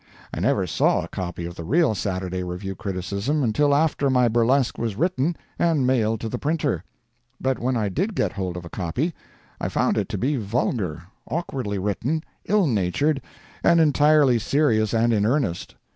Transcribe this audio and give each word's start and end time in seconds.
I 0.33 0.39
never 0.39 0.65
saw 0.65 1.03
a 1.03 1.07
copy 1.07 1.45
of 1.45 1.53
the 1.53 1.63
real 1.63 1.93
"Saturday 1.93 2.43
Review" 2.43 2.73
criticism 2.73 3.43
until 3.43 3.75
after 3.75 4.09
my 4.09 4.27
burlesque 4.29 4.79
was 4.79 4.95
written 4.95 5.35
and 5.59 5.85
mailed 5.85 6.21
to 6.21 6.27
the 6.27 6.39
printer. 6.39 6.83
But 7.39 7.59
when 7.59 7.77
I 7.77 7.87
did 7.87 8.15
get 8.15 8.31
hold 8.33 8.57
of 8.57 8.65
a 8.65 8.69
copy, 8.71 9.13
I 9.59 9.69
found 9.69 9.99
it 9.99 10.09
to 10.09 10.17
be 10.17 10.37
vulgar, 10.37 11.03
awkwardly 11.29 11.77
written, 11.77 12.23
ill 12.45 12.65
natured, 12.65 13.21
and 13.63 13.79
entirely 13.79 14.39
serious 14.39 14.91
and 14.91 15.13
in 15.13 15.23
earnest. 15.23 15.75